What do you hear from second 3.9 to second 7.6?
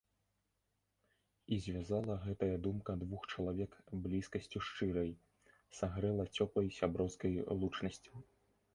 блізкасцю шчырай, сагрэла цёплай сяброўскай